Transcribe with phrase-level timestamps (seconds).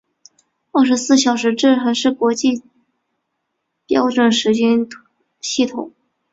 [0.71, 2.63] 二十四小时制还是国际
[3.85, 4.89] 标准时间
[5.39, 5.91] 系统。